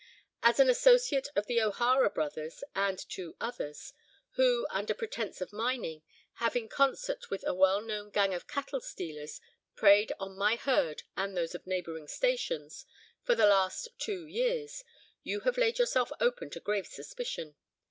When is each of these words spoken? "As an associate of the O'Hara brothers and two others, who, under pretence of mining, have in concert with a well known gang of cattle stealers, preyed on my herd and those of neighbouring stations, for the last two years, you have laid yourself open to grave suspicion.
"As 0.41 0.59
an 0.59 0.67
associate 0.67 1.27
of 1.35 1.45
the 1.45 1.61
O'Hara 1.61 2.09
brothers 2.09 2.63
and 2.73 2.97
two 2.97 3.35
others, 3.39 3.93
who, 4.31 4.65
under 4.71 4.95
pretence 4.95 5.41
of 5.41 5.53
mining, 5.53 6.01
have 6.37 6.55
in 6.55 6.67
concert 6.67 7.29
with 7.29 7.43
a 7.45 7.53
well 7.53 7.81
known 7.81 8.09
gang 8.09 8.33
of 8.33 8.47
cattle 8.47 8.81
stealers, 8.81 9.39
preyed 9.75 10.11
on 10.19 10.35
my 10.35 10.55
herd 10.55 11.03
and 11.15 11.37
those 11.37 11.53
of 11.53 11.67
neighbouring 11.67 12.07
stations, 12.07 12.87
for 13.21 13.35
the 13.35 13.45
last 13.45 13.89
two 13.99 14.25
years, 14.25 14.83
you 15.21 15.41
have 15.41 15.55
laid 15.59 15.77
yourself 15.77 16.11
open 16.19 16.49
to 16.49 16.59
grave 16.59 16.87
suspicion. 16.87 17.55